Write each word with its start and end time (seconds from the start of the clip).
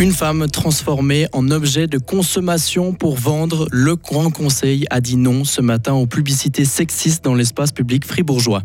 Une 0.00 0.12
femme 0.12 0.48
transformée 0.48 1.26
en 1.34 1.50
objet 1.50 1.86
de 1.86 1.98
consommation 1.98 2.94
pour 2.94 3.16
vendre, 3.16 3.68
le 3.70 3.96
Grand 3.96 4.30
Conseil 4.30 4.86
a 4.88 5.02
dit 5.02 5.18
non 5.18 5.44
ce 5.44 5.60
matin 5.60 5.92
aux 5.92 6.06
publicités 6.06 6.64
sexistes 6.64 7.22
dans 7.22 7.34
l'espace 7.34 7.70
public 7.70 8.06
fribourgeois. 8.06 8.62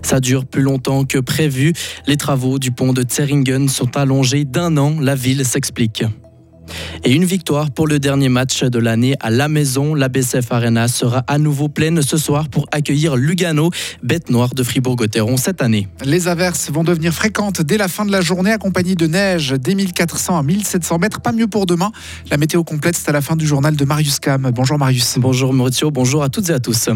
Ça 0.00 0.20
dure 0.20 0.46
plus 0.46 0.62
longtemps 0.62 1.04
que 1.04 1.18
prévu. 1.18 1.74
Les 2.06 2.16
travaux 2.16 2.58
du 2.58 2.72
pont 2.72 2.94
de 2.94 3.04
Zeringen 3.06 3.68
sont 3.68 3.94
allongés 3.94 4.46
d'un 4.46 4.78
an. 4.78 4.96
La 5.00 5.14
ville 5.14 5.44
s'explique. 5.44 6.02
Et 7.04 7.12
une 7.12 7.24
victoire 7.24 7.70
pour 7.70 7.86
le 7.86 7.98
dernier 7.98 8.28
match 8.28 8.62
de 8.62 8.78
l'année 8.78 9.16
à 9.20 9.30
la 9.30 9.48
maison. 9.48 9.94
La 9.94 10.08
BCF 10.08 10.52
Arena 10.52 10.88
sera 10.88 11.24
à 11.26 11.38
nouveau 11.38 11.68
pleine 11.68 12.02
ce 12.02 12.16
soir 12.16 12.48
pour 12.48 12.66
accueillir 12.72 13.16
Lugano, 13.16 13.70
bête 14.02 14.30
noire 14.30 14.54
de 14.54 14.62
Fribourg-Gotteron 14.62 15.36
cette 15.36 15.62
année. 15.62 15.88
Les 16.04 16.28
averses 16.28 16.70
vont 16.70 16.84
devenir 16.84 17.12
fréquentes 17.12 17.62
dès 17.62 17.76
la 17.76 17.88
fin 17.88 18.04
de 18.04 18.12
la 18.12 18.20
journée, 18.20 18.52
accompagnées 18.52 18.94
de 18.94 19.06
neige 19.06 19.52
des 19.52 19.74
1400 19.74 20.38
à 20.38 20.42
1700 20.42 20.98
mètres. 20.98 21.20
Pas 21.20 21.32
mieux 21.32 21.48
pour 21.48 21.66
demain. 21.66 21.92
La 22.30 22.36
météo 22.36 22.64
complète, 22.64 22.96
c'est 22.96 23.08
à 23.08 23.12
la 23.12 23.20
fin 23.20 23.36
du 23.36 23.46
journal 23.46 23.76
de 23.76 23.84
Marius 23.84 24.18
Cam. 24.18 24.50
Bonjour 24.54 24.78
Marius. 24.78 25.18
Bonjour 25.18 25.52
Maurizio, 25.52 25.90
bonjour 25.90 26.22
à 26.22 26.28
toutes 26.28 26.50
et 26.50 26.54
à 26.54 26.60
tous. 26.60 26.88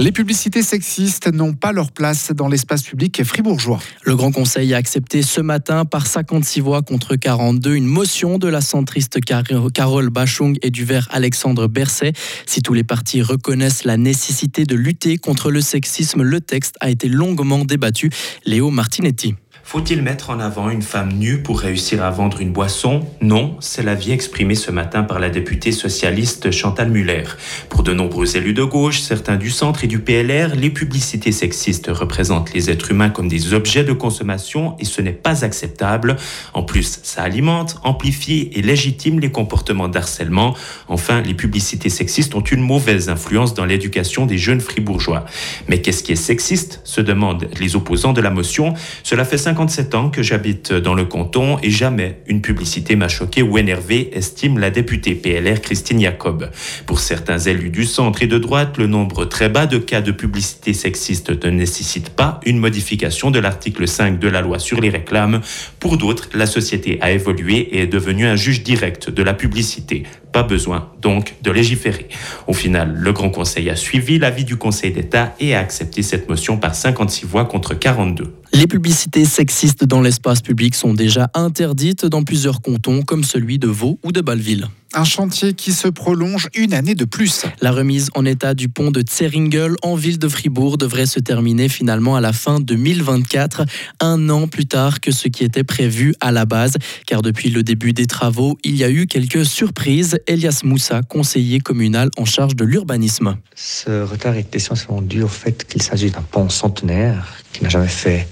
Les 0.00 0.12
publicités 0.12 0.62
sexistes 0.62 1.26
n'ont 1.26 1.54
pas 1.54 1.72
leur 1.72 1.90
place 1.90 2.30
dans 2.30 2.46
l'espace 2.46 2.84
public 2.84 3.24
fribourgeois. 3.24 3.80
Le 4.04 4.14
Grand 4.14 4.30
Conseil 4.30 4.72
a 4.72 4.76
accepté 4.76 5.22
ce 5.22 5.40
matin 5.40 5.84
par 5.84 6.06
56 6.06 6.60
voix 6.60 6.82
contre 6.82 7.16
42 7.16 7.74
une 7.74 7.86
motion 7.86 8.38
de 8.38 8.46
la 8.46 8.60
centriste 8.60 9.18
Carole 9.20 10.10
Bachung 10.10 10.56
et 10.62 10.70
du 10.70 10.84
vert 10.84 11.08
Alexandre 11.10 11.66
Berset. 11.66 12.12
Si 12.46 12.62
tous 12.62 12.74
les 12.74 12.84
partis 12.84 13.22
reconnaissent 13.22 13.82
la 13.82 13.96
nécessité 13.96 14.64
de 14.64 14.76
lutter 14.76 15.18
contre 15.18 15.50
le 15.50 15.60
sexisme, 15.60 16.22
le 16.22 16.40
texte 16.40 16.76
a 16.78 16.90
été 16.90 17.08
longuement 17.08 17.64
débattu. 17.64 18.10
Léo 18.44 18.70
Martinetti. 18.70 19.34
Faut-il 19.70 20.00
mettre 20.00 20.30
en 20.30 20.40
avant 20.40 20.70
une 20.70 20.80
femme 20.80 21.12
nue 21.12 21.42
pour 21.42 21.60
réussir 21.60 22.02
à 22.02 22.08
vendre 22.08 22.40
une 22.40 22.52
boisson? 22.52 23.06
Non, 23.20 23.54
c'est 23.60 23.82
l'avis 23.82 24.12
exprimé 24.12 24.54
ce 24.54 24.70
matin 24.70 25.02
par 25.02 25.18
la 25.18 25.28
députée 25.28 25.72
socialiste 25.72 26.50
Chantal 26.50 26.88
Muller. 26.88 27.24
Pour 27.68 27.82
de 27.82 27.92
nombreux 27.92 28.34
élus 28.34 28.54
de 28.54 28.64
gauche, 28.64 29.00
certains 29.00 29.36
du 29.36 29.50
centre 29.50 29.84
et 29.84 29.86
du 29.86 29.98
PLR, 29.98 30.56
les 30.56 30.70
publicités 30.70 31.32
sexistes 31.32 31.88
représentent 31.90 32.54
les 32.54 32.70
êtres 32.70 32.92
humains 32.92 33.10
comme 33.10 33.28
des 33.28 33.52
objets 33.52 33.84
de 33.84 33.92
consommation 33.92 34.74
et 34.78 34.86
ce 34.86 35.02
n'est 35.02 35.12
pas 35.12 35.44
acceptable. 35.44 36.16
En 36.54 36.62
plus, 36.62 37.00
ça 37.02 37.24
alimente, 37.24 37.78
amplifie 37.84 38.48
et 38.54 38.62
légitime 38.62 39.20
les 39.20 39.30
comportements 39.30 39.88
d'harcèlement. 39.88 40.56
Enfin, 40.88 41.20
les 41.20 41.34
publicités 41.34 41.90
sexistes 41.90 42.34
ont 42.34 42.40
une 42.40 42.62
mauvaise 42.62 43.10
influence 43.10 43.52
dans 43.52 43.66
l'éducation 43.66 44.24
des 44.24 44.38
jeunes 44.38 44.62
fribourgeois. 44.62 45.26
Mais 45.68 45.82
qu'est-ce 45.82 46.02
qui 46.02 46.12
est 46.12 46.16
sexiste? 46.16 46.80
se 46.84 47.02
demandent 47.02 47.50
les 47.60 47.76
opposants 47.76 48.14
de 48.14 48.22
la 48.22 48.30
motion. 48.30 48.72
Cela 49.02 49.26
fait 49.26 49.36
5 49.36 49.57
57 49.58 49.94
ans 49.96 50.08
que 50.08 50.22
j'habite 50.22 50.72
dans 50.72 50.94
le 50.94 51.04
canton 51.04 51.58
et 51.64 51.70
jamais 51.70 52.20
une 52.28 52.40
publicité 52.40 52.94
m'a 52.94 53.08
choqué 53.08 53.42
ou 53.42 53.58
énervé, 53.58 54.16
estime 54.16 54.60
la 54.60 54.70
députée 54.70 55.16
PLR 55.16 55.60
Christine 55.60 56.00
Jacob. 56.00 56.48
Pour 56.86 57.00
certains 57.00 57.38
élus 57.38 57.70
du 57.70 57.84
centre 57.84 58.22
et 58.22 58.28
de 58.28 58.38
droite, 58.38 58.78
le 58.78 58.86
nombre 58.86 59.24
très 59.24 59.48
bas 59.48 59.66
de 59.66 59.78
cas 59.78 60.00
de 60.00 60.12
publicité 60.12 60.74
sexiste 60.74 61.44
ne 61.44 61.50
nécessite 61.50 62.10
pas 62.10 62.38
une 62.46 62.58
modification 62.58 63.32
de 63.32 63.40
l'article 63.40 63.88
5 63.88 64.20
de 64.20 64.28
la 64.28 64.42
loi 64.42 64.60
sur 64.60 64.80
les 64.80 64.90
réclames. 64.90 65.40
Pour 65.80 65.96
d'autres, 65.96 66.28
la 66.34 66.46
société 66.46 66.98
a 67.00 67.10
évolué 67.10 67.56
et 67.56 67.80
est 67.80 67.88
devenue 67.88 68.26
un 68.26 68.36
juge 68.36 68.62
direct 68.62 69.10
de 69.10 69.24
la 69.24 69.34
publicité. 69.34 70.04
Pas 70.38 70.44
besoin 70.44 70.88
donc 71.02 71.34
de 71.42 71.50
légiférer. 71.50 72.06
Au 72.46 72.52
final, 72.52 72.94
le 72.94 73.12
Grand 73.12 73.28
Conseil 73.28 73.68
a 73.70 73.74
suivi 73.74 74.20
l'avis 74.20 74.44
du 74.44 74.54
Conseil 74.54 74.92
d'État 74.92 75.34
et 75.40 75.56
a 75.56 75.58
accepté 75.58 76.04
cette 76.04 76.28
motion 76.28 76.58
par 76.58 76.76
56 76.76 77.26
voix 77.26 77.44
contre 77.44 77.74
42. 77.74 78.32
Les 78.52 78.68
publicités 78.68 79.24
sexistes 79.24 79.84
dans 79.84 80.00
l'espace 80.00 80.40
public 80.40 80.76
sont 80.76 80.94
déjà 80.94 81.28
interdites 81.34 82.06
dans 82.06 82.22
plusieurs 82.22 82.62
cantons 82.62 83.02
comme 83.02 83.24
celui 83.24 83.58
de 83.58 83.66
Vaud 83.66 83.98
ou 84.04 84.12
de 84.12 84.20
Balleville. 84.20 84.68
Un 84.94 85.04
chantier 85.04 85.52
qui 85.52 85.72
se 85.72 85.86
prolonge 85.86 86.48
une 86.54 86.72
année 86.72 86.94
de 86.94 87.04
plus. 87.04 87.44
La 87.60 87.72
remise 87.72 88.08
en 88.14 88.24
état 88.24 88.54
du 88.54 88.70
pont 88.70 88.90
de 88.90 89.04
Zeringel 89.06 89.74
en 89.82 89.94
ville 89.96 90.18
de 90.18 90.28
Fribourg 90.28 90.78
devrait 90.78 91.04
se 91.04 91.20
terminer 91.20 91.68
finalement 91.68 92.16
à 92.16 92.22
la 92.22 92.32
fin 92.32 92.58
2024, 92.58 93.66
un 94.00 94.30
an 94.30 94.48
plus 94.48 94.64
tard 94.64 95.00
que 95.00 95.10
ce 95.10 95.28
qui 95.28 95.44
était 95.44 95.62
prévu 95.62 96.14
à 96.20 96.32
la 96.32 96.46
base. 96.46 96.76
Car 97.06 97.20
depuis 97.20 97.50
le 97.50 97.62
début 97.62 97.92
des 97.92 98.06
travaux, 98.06 98.56
il 98.64 98.76
y 98.76 98.84
a 98.84 98.90
eu 98.90 99.06
quelques 99.06 99.44
surprises. 99.44 100.18
Elias 100.26 100.62
Moussa, 100.64 101.02
conseiller 101.02 101.60
communal 101.60 102.08
en 102.16 102.24
charge 102.24 102.56
de 102.56 102.64
l'urbanisme. 102.64 103.36
Ce 103.54 104.02
retard 104.02 104.36
est 104.36 104.56
essentiellement 104.56 105.02
dû 105.02 105.22
au 105.22 105.28
fait 105.28 105.66
qu'il 105.68 105.82
s'agit 105.82 106.10
d'un 106.10 106.22
pont 106.22 106.48
centenaire 106.48 107.26
qui 107.52 107.62
n'a 107.62 107.68
jamais 107.68 107.88
fait 107.88 108.26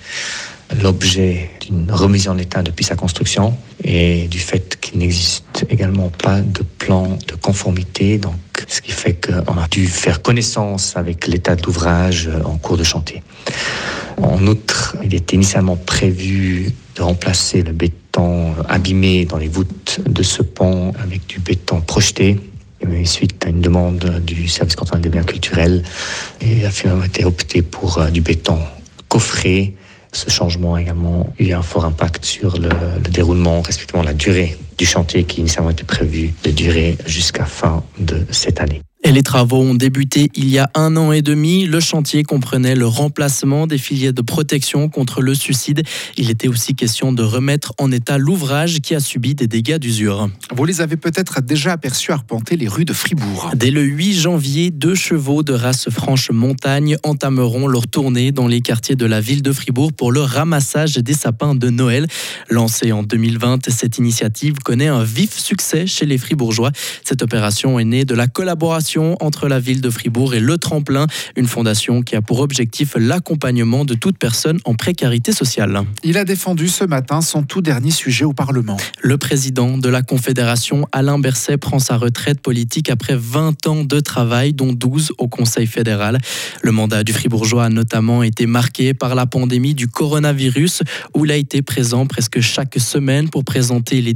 l'objet 0.83 1.51
d'une 1.61 1.91
remise 1.91 2.29
en 2.29 2.39
état 2.39 2.63
depuis 2.63 2.85
sa 2.85 2.97
construction 2.97 3.57
et 3.85 4.27
du 4.29 4.39
fait 4.39 4.79
qu'il 4.81 4.99
n'existe 4.99 5.67
également 5.69 6.11
pas 6.11 6.41
de 6.41 6.63
plan 6.63 7.19
de 7.27 7.35
conformité, 7.35 8.19
donc 8.19 8.35
ce 8.67 8.81
qui 8.81 8.93
fait 8.93 9.15
qu'on 9.15 9.59
a 9.59 9.69
dû 9.69 9.87
faire 9.87 10.23
connaissance 10.23 10.97
avec 10.97 11.27
l'état 11.27 11.57
de 11.57 11.63
l'ouvrage 11.63 12.29
en 12.45 12.57
cours 12.59 12.77
de 12.77 12.85
chantier. 12.85 13.23
En 14.21 14.47
outre, 14.47 14.97
il 15.05 15.15
était 15.15 15.37
initialement 15.37 15.77
prévu 15.77 16.73
de 16.97 17.03
remplacer 17.03 17.63
le 17.63 17.73
béton 17.73 18.55
abîmé 18.69 19.27
dans 19.27 19.37
les 19.37 19.49
voûtes 19.49 20.01
de 20.07 20.23
ce 20.23 20.43
pont 20.43 20.93
avec 21.03 21.27
du 21.27 21.39
béton 21.39 21.81
projeté. 21.81 22.39
Mais 22.87 23.05
suite 23.05 23.45
à 23.47 23.51
une 23.51 23.61
demande 23.61 24.23
du 24.25 24.49
service 24.49 24.77
cantonal 24.77 25.03
des 25.03 25.09
biens 25.09 25.25
culturels, 25.25 25.83
il 26.41 26.65
a 26.65 26.71
finalement 26.71 27.05
été 27.05 27.25
opté 27.25 27.63
pour 27.63 27.99
euh, 27.99 28.11
du 28.11 28.21
béton 28.21 28.59
coffré 29.09 29.75
ce 30.17 30.31
changement 30.31 30.75
a 30.75 30.81
également 30.81 31.27
eu 31.39 31.53
un 31.53 31.63
fort 31.63 31.85
impact 31.85 32.25
sur 32.25 32.59
le, 32.59 32.71
déroulement, 33.11 33.61
respectivement 33.61 34.03
la 34.03 34.15
durée 34.15 34.57
du 34.79 34.87
chantier 34.87 35.25
qui 35.25 35.41
initialement 35.41 35.71
était 35.71 35.85
prévu 35.85 36.35
de 36.45 36.51
durer 36.51 36.97
jusqu'à 37.07 37.45
fin 37.45 37.85
de 37.99 38.25
cette 38.31 38.61
année. 38.61 38.83
Et 39.07 39.13
les 39.13 39.23
travaux 39.23 39.61
ont 39.61 39.75
débuté 39.75 40.31
il 40.35 40.49
y 40.49 40.59
a 40.59 40.69
un 40.75 40.97
an 40.97 41.13
et 41.13 41.23
demi. 41.23 41.65
Le 41.67 41.79
chantier 41.79 42.25
comprenait 42.25 42.75
le 42.75 42.89
remplacement 42.89 43.69
des 43.69 43.79
filières 43.79 44.13
de 44.13 44.21
protection 44.21 44.89
contre 44.89 45.23
le 45.23 45.33
suicide. 45.33 45.85
Il 46.17 46.29
était 46.29 46.49
aussi 46.49 46.75
question 46.75 47.13
de 47.13 47.23
remettre 47.23 47.73
en 47.79 47.93
état 47.93 48.19
l'ouvrage 48.19 48.81
qui 48.81 48.97
a 48.97 49.01
subi 49.01 49.37
des 49.37 49.47
dégâts 49.47 49.79
d'usure. 49.79 50.29
Vous 50.53 50.65
les 50.65 50.81
avez 50.81 50.97
peut-être 50.97 51.41
déjà 51.41 51.71
aperçus 51.71 52.11
arpenter 52.11 52.57
les 52.57 52.67
rues 52.67 52.85
de 52.85 52.93
Fribourg. 52.93 53.53
Dès 53.55 53.71
le 53.71 53.83
8 53.83 54.15
janvier, 54.15 54.73
deux 54.73 54.97
chevaux 54.97 55.45
de 55.45 55.53
race 55.53 55.89
franche 55.89 56.33
montagne 56.33 56.97
entameront 57.05 57.69
leur 57.69 57.87
tournée 57.87 58.33
dans 58.33 58.49
les 58.49 58.61
quartiers 58.61 58.97
de 58.97 59.07
la 59.07 59.21
ville 59.21 59.43
de 59.43 59.53
Fribourg 59.53 59.93
pour 59.93 60.11
le 60.11 60.23
ramassage 60.23 60.95
des 60.97 61.15
sapins 61.15 61.55
de 61.55 61.71
Noël. 61.71 62.09
Lancée 62.51 62.91
en 62.91 63.05
2020, 63.05 63.71
cette 63.71 63.99
initiative 63.99 64.55
connaît 64.67 64.89
un 64.89 65.05
vif 65.05 65.39
succès 65.39 65.87
chez 65.87 66.07
les 66.07 66.19
Fribourgeois. 66.19 66.73
Cette 67.05 67.23
opération 67.23 67.79
est 67.79 67.85
née 67.85 68.05
de 68.05 68.17
la 68.17 68.27
collaboration 68.27 69.17
entre 69.21 69.47
la 69.47 69.61
ville 69.61 69.81
de 69.81 69.91
Fribourg 69.91 70.35
et 70.35 70.41
Le 70.41 70.59
Tremplin, 70.59 71.07
une 71.37 71.47
fondation 71.47 72.03
qui 72.03 72.17
a 72.17 72.21
pour 72.21 72.41
objectif 72.41 72.97
l'accompagnement 72.99 73.85
de 73.85 73.95
toute 73.95 74.19
personne 74.19 74.59
en 74.65 74.75
précarité 74.75 75.31
sociale. 75.31 75.83
Il 76.03 76.19
a 76.19 76.25
défendu 76.25 76.67
ce 76.67 76.83
matin 76.83 77.21
son 77.21 77.45
tout 77.45 77.63
dernier 77.63 77.93
sujet 77.93 78.25
au 78.25 78.33
Parlement. 78.33 78.77
Le 79.03 79.17
président 79.19 79.79
de 79.79 79.89
la 79.89 80.03
Confédération, 80.03 80.89
Alain 80.91 81.21
Berset, 81.21 81.59
prend 81.59 81.79
sa 81.79 81.97
retraite 81.97 82.41
politique 82.41 82.91
après 82.91 83.15
20 83.17 83.69
ans 83.69 83.85
de 83.85 84.01
travail, 84.01 84.53
dont 84.53 84.73
12 84.73 85.13
au 85.19 85.29
Conseil 85.29 85.69
fédéral. 85.69 86.19
Le 86.63 86.73
mandat 86.73 87.05
du 87.05 87.13
Fribourgeois 87.13 87.67
a 87.67 87.69
notamment 87.69 88.25
été 88.25 88.47
marqué 88.47 88.95
par 88.95 89.15
la 89.15 89.27
pandémie 89.27 89.77
du 89.77 89.87
coronavirus, 89.87 90.83
où 91.15 91.25
il 91.25 91.31
a 91.31 91.37
été 91.37 91.63
présent 91.63 92.07
presque 92.07 92.41
chaque 92.41 92.81
semaine 92.81 93.29
pour 93.29 93.45
présenter 93.45 94.03
les 94.03 94.13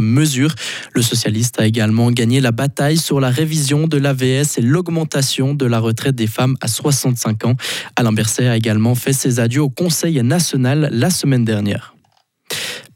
mesures. 0.00 0.54
Le 0.92 1.02
socialiste 1.02 1.60
a 1.60 1.66
également 1.66 2.10
gagné 2.10 2.40
la 2.40 2.52
bataille 2.52 2.98
sur 2.98 3.20
la 3.20 3.30
révision 3.30 3.86
de 3.86 3.96
l'AVS 3.96 4.58
et 4.58 4.62
l'augmentation 4.62 5.54
de 5.54 5.66
la 5.66 5.78
retraite 5.78 6.14
des 6.14 6.26
femmes 6.26 6.56
à 6.60 6.68
65 6.68 7.46
ans. 7.46 7.54
Alain 7.96 8.12
Berset 8.12 8.48
a 8.48 8.56
également 8.56 8.94
fait 8.94 9.12
ses 9.12 9.40
adieux 9.40 9.62
au 9.62 9.70
Conseil 9.70 10.22
national 10.22 10.88
la 10.92 11.10
semaine 11.10 11.44
dernière. 11.44 11.94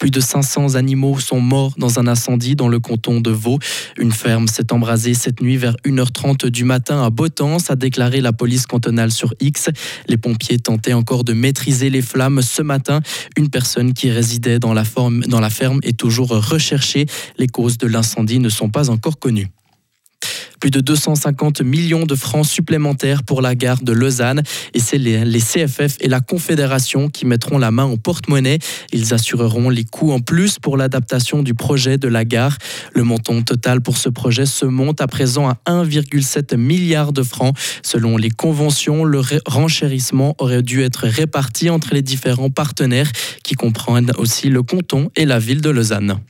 Plus 0.05 0.11
de 0.11 0.21
500 0.21 0.75
animaux 0.75 1.19
sont 1.19 1.41
morts 1.41 1.73
dans 1.79 1.99
un 1.99 2.07
incendie 2.07 2.57
dans 2.57 2.69
le 2.69 2.79
canton 2.79 3.23
de 3.23 3.31
Vaud. 3.31 3.59
Une 3.97 4.13
ferme 4.13 4.49
s'est 4.49 4.71
embrasée 4.71 5.15
cette 5.15 5.41
nuit 5.41 5.57
vers 5.57 5.77
1h30 5.87 6.49
du 6.49 6.65
matin 6.65 7.03
à 7.03 7.09
Botance, 7.09 7.71
a 7.71 7.75
déclaré 7.75 8.21
la 8.21 8.35
police 8.35 8.67
cantonale 8.67 9.11
sur 9.11 9.33
X. 9.41 9.71
Les 10.07 10.19
pompiers 10.19 10.59
tentaient 10.59 10.93
encore 10.93 11.25
de 11.25 11.33
maîtriser 11.33 11.89
les 11.89 12.03
flammes 12.03 12.43
ce 12.43 12.61
matin. 12.61 13.01
Une 13.39 13.49
personne 13.49 13.95
qui 13.95 14.11
résidait 14.11 14.59
dans 14.59 14.75
la 14.75 14.85
ferme 14.85 15.23
est 15.83 15.99
toujours 15.99 16.29
recherchée. 16.29 17.07
Les 17.39 17.47
causes 17.47 17.79
de 17.79 17.87
l'incendie 17.87 18.41
ne 18.41 18.51
sont 18.51 18.69
pas 18.69 18.91
encore 18.91 19.19
connues. 19.19 19.49
Plus 20.65 20.71
de 20.71 20.81
250 20.81 21.61
millions 21.61 22.07
de 22.07 22.15
francs 22.15 22.47
supplémentaires 22.47 23.23
pour 23.23 23.43
la 23.43 23.55
gare 23.55 23.83
de 23.83 23.93
Lausanne. 23.93 24.43
Et 24.73 24.79
c'est 24.79 24.97
les, 24.97 25.39
CFF 25.39 25.99
et 26.01 26.09
la 26.09 26.21
Confédération 26.21 27.11
qui 27.11 27.27
mettront 27.27 27.59
la 27.59 27.71
main 27.71 27.85
au 27.85 27.99
porte-monnaie. 27.99 28.61
Ils 28.91 29.13
assureront 29.13 29.69
les 29.69 29.85
coûts 29.85 30.11
en 30.11 30.21
plus 30.21 30.59
pour 30.59 30.79
l'adaptation 30.79 31.43
du 31.43 31.53
projet 31.53 31.99
de 31.99 32.09
la 32.09 32.25
gare. 32.25 32.57
Le 32.95 33.03
montant 33.03 33.43
total 33.43 33.83
pour 33.83 33.99
ce 33.99 34.09
projet 34.09 34.47
se 34.47 34.65
monte 34.65 35.03
à 35.03 35.07
présent 35.07 35.51
à 35.51 35.59
1,7 35.67 36.57
milliard 36.57 37.13
de 37.13 37.23
francs. 37.23 37.55
Selon 37.83 38.17
les 38.17 38.31
conventions, 38.31 39.05
le 39.05 39.21
renchérissement 39.45 40.35
aurait 40.39 40.63
dû 40.63 40.83
être 40.83 41.07
réparti 41.07 41.69
entre 41.69 41.93
les 41.93 42.01
différents 42.01 42.49
partenaires 42.49 43.13
qui 43.43 43.55
comprennent 43.55 44.13
aussi 44.17 44.49
le 44.49 44.63
canton 44.63 45.11
et 45.15 45.27
la 45.27 45.39
ville 45.39 45.61
de 45.61 45.69
Lausanne. 45.69 46.21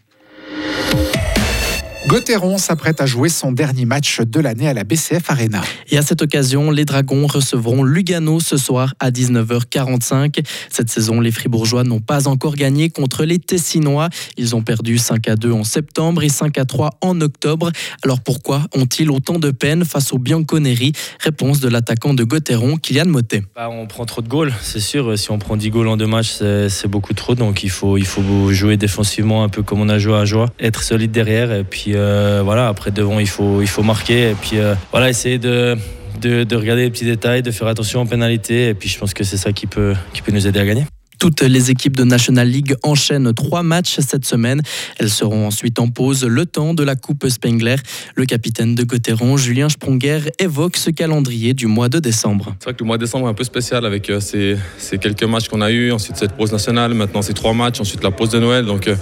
Gauthieron 2.06 2.59
s'apprête 2.59 3.01
à 3.01 3.06
jouer 3.06 3.31
son 3.31 3.51
dernier 3.51 3.87
match 3.87 4.21
de 4.21 4.39
l'année 4.39 4.69
à 4.69 4.75
la 4.75 4.85
BCF 4.85 5.31
Arena. 5.31 5.62
Et 5.89 5.97
à 5.97 6.03
cette 6.03 6.21
occasion, 6.21 6.71
les 6.71 6.85
Dragons 6.85 7.27
recevront 7.27 7.83
Lugano 7.83 8.41
ce 8.41 8.59
soir 8.59 8.93
à 9.01 9.11
19h45. 9.11 10.45
Cette 10.69 10.91
saison, 10.91 11.21
les 11.21 11.33
Fribourgeois 11.33 11.83
n'ont 11.83 12.01
pas 12.01 12.29
encore 12.29 12.56
gagné 12.56 12.91
contre 12.91 13.25
les 13.25 13.39
Tessinois. 13.39 14.11
Ils 14.37 14.55
ont 14.55 14.61
perdu 14.61 14.99
5 14.99 15.29
à 15.29 15.37
2 15.37 15.51
en 15.51 15.65
septembre 15.65 16.23
et 16.23 16.29
5 16.29 16.59
à 16.59 16.67
3 16.67 16.91
en 17.01 17.23
octobre. 17.23 17.71
Alors 18.03 18.21
pourquoi 18.21 18.65
ont-ils 18.77 19.11
autant 19.11 19.39
de 19.39 19.51
peine 19.51 19.87
face 19.87 20.12
aux 20.12 20.19
Bianconeri? 20.19 20.93
Réponse 21.21 21.61
de 21.61 21.69
l'attaquant 21.69 22.12
de 22.12 22.23
Gauthieron, 22.23 22.77
Kylian 22.77 23.06
Motet. 23.06 23.45
Bah, 23.56 23.71
on 23.71 23.87
prend 23.87 24.05
trop 24.05 24.21
de 24.21 24.29
goals, 24.29 24.53
c'est 24.61 24.79
sûr. 24.79 25.19
Si 25.19 25.31
on 25.31 25.39
prend 25.39 25.56
10 25.56 25.71
goals 25.71 25.89
en 25.89 25.97
deux 25.97 26.06
matchs, 26.06 26.35
c'est 26.69 26.89
beaucoup 26.89 27.15
trop. 27.15 27.35
Donc 27.35 27.65
il 27.65 27.71
faut, 27.71 27.97
il 27.97 28.06
faut 28.06 28.53
jouer 28.53 28.77
défensivement 28.77 29.43
un 29.43 29.49
peu 29.49 29.62
comme 29.62 29.81
on 29.81 29.89
a 29.89 29.99
joué 29.99 30.17
à 30.17 30.27
Joie, 30.27 30.53
être 30.61 30.83
solide 30.83 31.11
derrière 31.11 31.51
et 31.51 31.65
puis 31.65 31.94
euh, 31.94 32.43
voilà, 32.44 32.69
après 32.69 32.91
devant, 32.91 33.20
il 33.20 33.26
faut, 33.26 33.82
marquer. 33.82 34.31
Et 34.31 34.35
puis 34.35 34.58
euh, 34.58 34.75
voilà, 34.91 35.08
essayer 35.08 35.38
de, 35.38 35.76
de, 36.20 36.56
regarder 36.56 36.82
les 36.82 36.91
petits 36.91 37.05
détails, 37.05 37.43
de 37.43 37.50
faire 37.50 37.69
attention 37.69 38.02
aux 38.02 38.06
pénalités. 38.06 38.69
Et 38.69 38.75
puis 38.75 38.88
je 38.88 38.99
pense 38.99 39.14
que 39.14 39.25
c'est 39.25 39.37
ça 39.37 39.52
qui 39.52 39.67
peut 39.67 39.94
nous 40.32 40.46
aider 40.46 40.61
à 40.61 40.67
gagner. 40.67 40.85
Toutes 41.19 41.43
les 41.43 41.70
équipes 41.70 41.96
de 41.96 42.05
National 42.05 42.49
League 42.49 42.75
enchaînent 42.82 43.32
trois 43.32 43.62
matchs 43.62 43.99
cette 44.00 44.25
semaine. 44.25 44.61
Elles 44.99 45.11
seront 45.11 45.46
ensuite 45.46 45.78
en 45.78 45.88
pause 45.88 46.25
le 46.25 46.46
temps 46.46 46.75
de 46.75 46.82
la 46.82 46.96
Coupe 46.96 47.28
Spengler. 47.28 47.76
Le 48.14 48.25
capitaine 48.25 48.75
de 48.75 48.84
Gauthieron, 48.84 49.37
Julien 49.37 49.69
Sprunger, 49.69 50.20
évoque 50.38 50.76
ce 50.76 50.90
calendrier 50.90 51.55
du 51.55 51.66
mois 51.66 51.88
de 51.88 51.99
décembre. 51.99 52.55
C'est 52.58 52.64
vrai 52.64 52.75
que 52.75 52.81
le 52.81 52.87
mois 52.87 52.99
de 52.99 53.05
décembre 53.05 53.26
est 53.26 53.31
un 53.31 53.34
peu 53.34 53.44
spécial 53.44 53.87
avec 53.87 54.11
euh, 54.11 54.20
ces, 54.20 54.58
quelques 54.99 55.25
matchs 55.25 55.49
qu'on 55.49 55.61
a 55.61 55.70
eu, 55.70 55.93
ensuite 55.93 56.16
cette 56.16 56.32
pause 56.32 56.52
nationale, 56.52 56.94
maintenant 56.94 57.22
ces 57.22 57.34
trois 57.34 57.55
matchs, 57.55 57.81
ensuite 57.81 58.02
la 58.02 58.10
pause 58.10 58.31
de 58.31 58.38
Noël. 58.38 58.64
Donc 58.64 58.88
euh, 58.88 58.96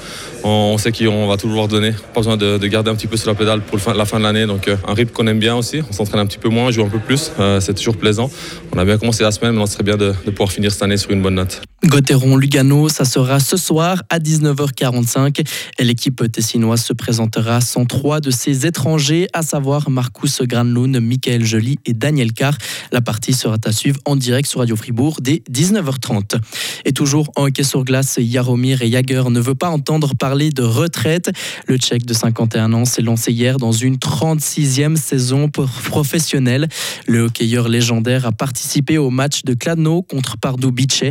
on 0.44 0.78
sait 0.78 0.92
qu'on 0.92 1.26
va 1.26 1.36
toujours 1.36 1.68
donner. 1.68 1.92
Pas 2.14 2.20
besoin 2.20 2.36
de, 2.36 2.58
garder 2.66 2.90
un 2.90 2.94
petit 2.94 3.06
peu 3.06 3.16
sur 3.16 3.28
la 3.28 3.34
pédale 3.34 3.60
pour 3.60 3.78
la 3.92 4.04
fin 4.04 4.18
de 4.18 4.24
l'année. 4.24 4.46
Donc 4.46 4.68
euh, 4.68 4.76
un 4.86 4.94
rythme 4.94 5.12
qu'on 5.12 5.26
aime 5.26 5.38
bien 5.38 5.56
aussi. 5.56 5.82
On 5.88 5.92
s'entraîne 5.92 6.20
un 6.20 6.26
petit 6.26 6.38
peu 6.38 6.48
moins, 6.48 6.66
on 6.66 6.70
joue 6.70 6.82
un 6.82 6.88
peu 6.88 7.00
plus. 7.00 7.32
c'est 7.60 7.74
toujours 7.74 7.96
plaisant. 7.96 8.30
On 8.74 8.78
a 8.78 8.84
bien 8.84 8.98
commencé 8.98 9.22
la 9.22 9.32
semaine, 9.32 9.54
mais 9.54 9.62
on 9.62 9.66
serait 9.66 9.84
bien 9.84 9.96
de, 9.96 10.14
de 10.24 10.30
pouvoir 10.30 10.52
finir 10.52 10.72
cette 10.72 10.82
année 10.82 10.96
sur 10.96 11.10
une 11.10 11.22
bonne 11.22 11.34
note. 11.34 11.62
Gauthieron-Lugano, 11.84 12.88
ça 12.88 13.04
sera 13.04 13.40
ce 13.40 13.56
soir 13.56 14.04
à 14.08 14.20
19h45. 14.20 15.44
Et 15.78 15.84
l'équipe 15.84 16.30
tessinoise 16.30 16.82
se 16.82 16.92
présentera 16.92 17.60
sans 17.60 17.86
trois 17.86 18.20
de 18.20 18.30
ses 18.30 18.66
étrangers, 18.66 19.26
à 19.32 19.42
savoir 19.42 19.90
Marcus 19.90 20.42
Granlund, 20.42 21.00
Michael 21.00 21.44
Joly 21.44 21.78
et 21.84 21.92
Daniel 21.92 22.32
Carr. 22.32 22.56
La 22.92 23.00
partie 23.00 23.32
sera 23.32 23.56
à 23.64 23.72
suivre 23.72 23.98
en 24.04 24.14
direct 24.14 24.48
sur 24.48 24.60
Radio 24.60 24.76
Fribourg 24.76 25.18
dès 25.20 25.42
19h30. 25.50 26.40
Et 26.84 26.92
toujours 26.92 27.32
en 27.34 27.46
hockey 27.46 27.64
sur 27.64 27.84
glace, 27.84 28.18
Jaromir 28.20 28.78
Jager 28.78 29.24
ne 29.30 29.40
veut 29.40 29.56
pas 29.56 29.68
entendre 29.68 30.12
parler 30.14 30.50
de 30.50 30.62
retraite. 30.62 31.32
Le 31.66 31.78
Tchèque 31.78 32.06
de 32.06 32.14
51 32.14 32.72
ans 32.74 32.84
s'est 32.84 33.02
lancé 33.02 33.32
hier 33.32 33.56
dans 33.56 33.72
une 33.72 33.96
36e 33.96 34.94
saison 34.94 35.48
professionnelle. 35.48 36.68
Le 37.08 37.22
hockeyeur 37.22 37.68
légendaire 37.68 38.24
a 38.24 38.32
participé 38.32 38.98
au 38.98 39.10
match 39.10 39.42
de 39.42 39.54
Kladno 39.54 40.02
contre 40.02 40.38
Pardubice, 40.38 41.04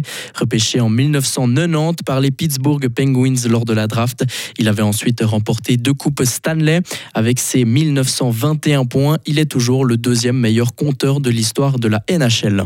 en 0.80 0.90
1990 0.90 2.04
par 2.06 2.20
les 2.20 2.32
Pittsburgh 2.32 2.88
Penguins 2.90 3.48
lors 3.50 3.66
de 3.66 3.74
la 3.74 3.88
draft. 3.88 4.24
Il 4.58 4.68
avait 4.68 4.82
ensuite 4.82 5.22
remporté 5.22 5.78
deux 5.78 5.94
coupes 5.94 6.24
Stanley. 6.24 6.82
Avec 7.14 7.40
ses 7.40 7.66
1921 7.66 8.86
points, 8.86 9.18
il 9.26 9.40
est 9.40 9.46
toujours 9.46 9.86
le 9.86 9.98
deuxième 9.98 10.38
meilleur 10.38 10.76
compteur 10.76 11.20
de 11.20 11.30
l'histoire 11.30 11.80
de 11.80 11.88
la 11.88 12.04
NHL. 12.10 12.66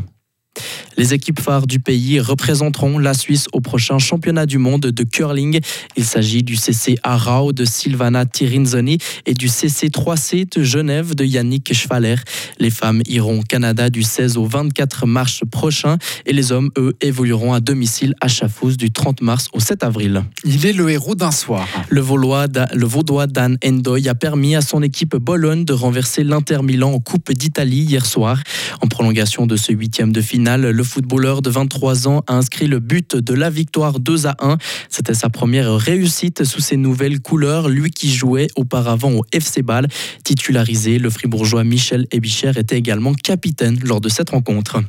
Les 0.98 1.14
équipes 1.14 1.40
phares 1.40 1.68
du 1.68 1.80
pays 1.80 2.20
représenteront 2.20 2.98
la 2.98 3.14
Suisse 3.14 3.48
au 3.52 3.62
prochain 3.62 4.00
championnat 4.00 4.46
du 4.46 4.58
monde 4.58 4.82
de 4.82 5.04
curling. 5.04 5.60
Il 5.98 6.06
s'agit 6.06 6.44
du 6.44 6.56
CC 6.56 6.98
Arau 7.04 7.52
de 7.52 7.66
Silvana 7.66 8.26
Tirinzoni 8.26 8.98
et 9.26 9.34
du 9.34 9.50
CC 9.50 9.88
3C 9.88 10.56
de 10.56 10.64
Genève 10.64 11.16
de 11.16 11.26
Yannick 11.26 11.74
Schwaller. 11.74 12.16
Les 12.60 12.70
femmes 12.70 13.02
iront 13.08 13.40
au 13.40 13.44
Canada 13.44 13.90
du 13.90 14.04
16 14.04 14.38
au 14.38 14.46
24 14.46 15.06
mars 15.06 15.42
prochain 15.52 15.98
et 16.26 16.34
les 16.34 16.52
hommes, 16.52 16.72
eux, 16.78 16.94
évolueront 17.02 17.54
à 17.54 17.60
domicile 17.60 18.14
à 18.22 18.28
Chafouz 18.28 18.78
du 18.78 18.92
30 18.92 19.22
mars 19.22 19.48
au 19.54 19.60
7 19.60 19.84
avril. 19.84 20.24
Il 20.44 20.66
est 20.66 20.74
le 20.74 20.90
héros 20.90 21.16
d'un 21.16 21.32
soir. 21.32 21.68
Le, 21.90 22.02
Vaudois, 22.02 22.48
le 22.74 22.86
Vaudois 22.86 23.28
Dan 23.28 23.58
Endoy 23.66 24.08
a 24.08 24.16
permis 24.16 24.56
à 24.56 24.62
son 24.62 24.82
équipe 24.82 25.16
Bologne 25.16 25.66
de 25.66 25.74
renverser 25.74 26.24
l'Inter 26.24 26.60
Milan 26.64 26.94
en 26.94 27.00
Coupe 27.00 27.32
d'Italie 27.32 27.82
hier 27.82 28.06
soir. 28.06 28.42
En 28.82 28.88
prolongation 28.88 29.46
de 29.46 29.56
ce 29.56 29.72
huitième 29.72 30.12
de 30.12 30.22
finale, 30.22 30.45
le 30.46 30.84
footballeur 30.84 31.42
de 31.42 31.50
23 31.50 32.08
ans 32.08 32.24
a 32.28 32.36
inscrit 32.36 32.68
le 32.68 32.80
but 32.80 33.16
de 33.16 33.34
la 33.34 33.50
victoire 33.50 34.00
2 34.00 34.28
à 34.28 34.36
1. 34.40 34.58
C'était 34.90 35.14
sa 35.14 35.30
première 35.30 35.76
réussite 35.76 36.44
sous 36.44 36.62
ses 36.62 36.78
nouvelles 36.78 37.20
couleurs, 37.20 37.68
lui 37.68 37.90
qui 37.90 38.14
jouait 38.14 38.48
auparavant 38.56 39.12
au 39.12 39.26
FC 39.34 39.64
Bâle. 39.64 39.88
Titularisé, 40.24 41.00
le 41.00 41.10
fribourgeois 41.10 41.64
Michel 41.64 42.06
Ebicher 42.12 42.52
était 42.56 42.78
également 42.78 43.14
capitaine 43.14 43.80
lors 43.84 44.02
de 44.02 44.10
cette 44.10 44.30
rencontre. 44.30 44.82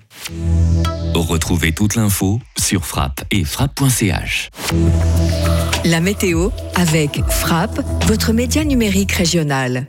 Retrouvez 1.15 1.73
toute 1.73 1.95
l'info 1.95 2.41
sur 2.59 2.85
frappe 2.85 3.25
et 3.31 3.45
frappe.ch. 3.45 4.51
La 5.85 6.01
météo 6.01 6.51
avec 6.75 7.21
Frappe, 7.29 7.81
votre 8.07 8.33
média 8.33 8.65
numérique 8.65 9.13
régional. 9.13 9.87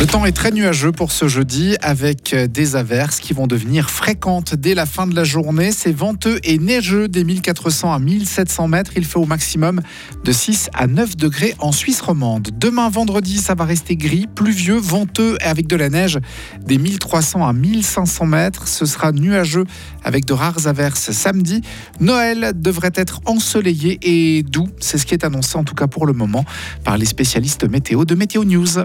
Le 0.00 0.06
temps 0.06 0.24
est 0.24 0.32
très 0.32 0.50
nuageux 0.50 0.92
pour 0.92 1.12
ce 1.12 1.28
jeudi 1.28 1.76
avec 1.82 2.34
des 2.34 2.74
averses 2.74 3.20
qui 3.20 3.34
vont 3.34 3.46
devenir 3.46 3.90
fréquentes 3.90 4.54
dès 4.54 4.74
la 4.74 4.86
fin 4.86 5.06
de 5.06 5.14
la 5.14 5.24
journée. 5.24 5.72
C'est 5.72 5.92
venteux 5.92 6.40
et 6.42 6.56
neigeux 6.56 7.06
des 7.06 7.22
1400 7.22 7.92
à 7.92 7.98
1700 7.98 8.66
mètres. 8.66 8.92
Il 8.96 9.04
fait 9.04 9.18
au 9.18 9.26
maximum 9.26 9.82
de 10.24 10.32
6 10.32 10.70
à 10.72 10.86
9 10.86 11.18
degrés 11.18 11.54
en 11.58 11.70
Suisse 11.70 12.00
romande. 12.00 12.48
Demain 12.58 12.88
vendredi, 12.88 13.36
ça 13.36 13.54
va 13.54 13.66
rester 13.66 13.94
gris, 13.94 14.26
pluvieux, 14.26 14.78
venteux 14.78 15.36
et 15.42 15.44
avec 15.44 15.66
de 15.66 15.76
la 15.76 15.90
neige 15.90 16.18
des 16.64 16.78
1300 16.78 17.46
à 17.46 17.52
1500 17.52 18.24
mètres. 18.24 18.68
Ce 18.68 18.86
sera 18.86 19.12
nuageux 19.12 19.66
avec 20.02 20.24
de 20.24 20.32
rares 20.32 20.66
averses 20.66 21.10
samedi. 21.10 21.60
Noël 22.00 22.52
devrait 22.54 22.92
être 22.94 23.20
ensoleillé 23.26 23.98
et 24.00 24.42
doux. 24.44 24.70
C'est 24.80 24.96
ce 24.96 25.04
qui 25.04 25.12
est 25.12 25.26
annoncé 25.26 25.58
en 25.58 25.64
tout 25.64 25.74
cas 25.74 25.88
pour 25.88 26.06
le 26.06 26.14
moment 26.14 26.46
par 26.84 26.96
les 26.96 27.04
spécialistes 27.04 27.68
météo 27.68 28.06
de 28.06 28.14
Météo 28.14 28.44
News. 28.46 28.78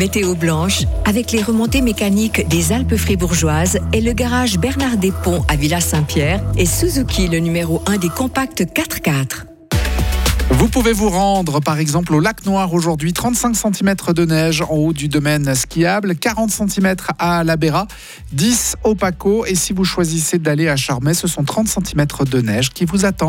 Météo 0.00 0.34
blanche 0.34 0.84
avec 1.04 1.30
les 1.30 1.42
remontées 1.42 1.82
mécaniques 1.82 2.48
des 2.48 2.72
Alpes 2.72 2.96
fribourgeoises 2.96 3.78
et 3.92 4.00
le 4.00 4.14
garage 4.14 4.56
Bernard 4.56 4.96
Ponts 5.22 5.44
à 5.46 5.56
Villa 5.56 5.78
Saint-Pierre 5.78 6.42
et 6.56 6.64
Suzuki 6.64 7.28
le 7.28 7.38
numéro 7.38 7.82
1 7.84 7.98
des 7.98 8.08
compacts 8.08 8.62
4x4. 8.62 9.44
Vous 10.52 10.68
pouvez 10.68 10.94
vous 10.94 11.10
rendre 11.10 11.60
par 11.60 11.78
exemple 11.78 12.14
au 12.14 12.20
lac 12.20 12.46
Noir 12.46 12.72
aujourd'hui, 12.72 13.12
35 13.12 13.54
cm 13.54 13.94
de 14.14 14.24
neige 14.24 14.62
en 14.62 14.74
haut 14.74 14.92
du 14.94 15.08
domaine 15.08 15.54
skiable, 15.54 16.16
40 16.16 16.50
cm 16.50 16.96
à 17.18 17.44
La 17.44 17.58
Béra, 17.58 17.86
10 18.32 18.76
au 18.84 18.94
Paco 18.94 19.44
et 19.44 19.54
si 19.54 19.74
vous 19.74 19.84
choisissez 19.84 20.38
d'aller 20.38 20.68
à 20.68 20.76
Charmey, 20.76 21.12
ce 21.12 21.28
sont 21.28 21.44
30 21.44 21.68
cm 21.68 22.06
de 22.30 22.40
neige 22.40 22.70
qui 22.70 22.86
vous 22.86 23.04
attendent. 23.04 23.18